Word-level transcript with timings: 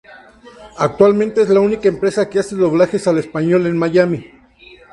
Actualmente 0.79 1.43
es 1.43 1.49
la 1.49 1.59
única 1.59 1.87
empresa 1.87 2.27
que 2.27 2.39
hace 2.39 2.55
doblajes 2.55 3.05
al 3.07 3.19
español 3.19 3.67
en 3.67 3.77
Miami. 3.77 4.31